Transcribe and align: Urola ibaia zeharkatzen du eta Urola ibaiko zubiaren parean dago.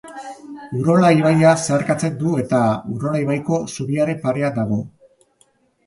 Urola 0.79 1.11
ibaia 1.17 1.51
zeharkatzen 1.67 2.17
du 2.23 2.33
eta 2.47 2.63
Urola 2.97 3.23
ibaiko 3.27 3.63
zubiaren 3.77 4.23
parean 4.29 4.61
dago. 4.61 4.85